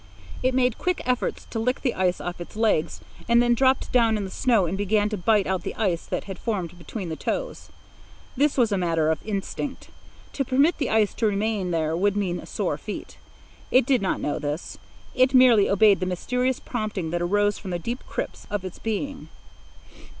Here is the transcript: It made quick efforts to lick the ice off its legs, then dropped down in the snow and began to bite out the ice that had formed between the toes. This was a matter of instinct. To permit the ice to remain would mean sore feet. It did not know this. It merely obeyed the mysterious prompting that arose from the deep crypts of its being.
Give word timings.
It 0.41 0.55
made 0.55 0.79
quick 0.79 1.03
efforts 1.05 1.45
to 1.51 1.59
lick 1.59 1.81
the 1.81 1.93
ice 1.93 2.19
off 2.19 2.41
its 2.41 2.55
legs, 2.55 3.01
then 3.27 3.53
dropped 3.53 3.91
down 3.91 4.17
in 4.17 4.23
the 4.25 4.31
snow 4.31 4.65
and 4.65 4.75
began 4.75 5.09
to 5.09 5.15
bite 5.17 5.45
out 5.45 5.61
the 5.61 5.75
ice 5.75 6.07
that 6.07 6.23
had 6.23 6.39
formed 6.39 6.75
between 6.79 7.09
the 7.09 7.15
toes. 7.15 7.69
This 8.35 8.57
was 8.57 8.71
a 8.71 8.79
matter 8.79 9.11
of 9.11 9.23
instinct. 9.23 9.89
To 10.33 10.43
permit 10.43 10.79
the 10.79 10.89
ice 10.89 11.13
to 11.13 11.27
remain 11.27 11.69
would 11.71 12.17
mean 12.17 12.43
sore 12.47 12.79
feet. 12.79 13.17
It 13.69 13.85
did 13.85 14.01
not 14.01 14.19
know 14.19 14.39
this. 14.39 14.79
It 15.13 15.35
merely 15.35 15.69
obeyed 15.69 15.99
the 15.99 16.07
mysterious 16.07 16.59
prompting 16.59 17.11
that 17.11 17.21
arose 17.21 17.59
from 17.59 17.69
the 17.69 17.77
deep 17.77 18.01
crypts 18.07 18.47
of 18.49 18.65
its 18.65 18.79
being. 18.79 19.29